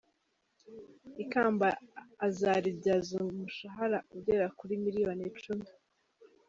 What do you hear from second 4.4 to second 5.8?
kuri miliyoni icumi.